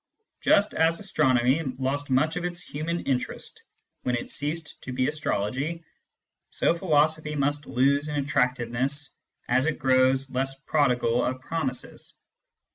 [0.41, 3.61] Just as astronomy lost much of its human interest
[4.01, 5.83] when it ceased to be astrology,
[6.49, 9.11] so philosophy must lose in attractiveness
[9.47, 12.15] as it grows less prodigal of promises.